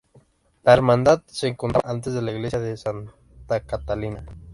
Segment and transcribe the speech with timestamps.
[0.63, 4.25] La hermandad se encontraba antes en la iglesia de Santa Catalina.